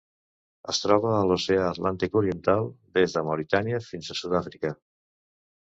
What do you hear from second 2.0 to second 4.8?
oriental: des de Mauritània fins a Sud-àfrica.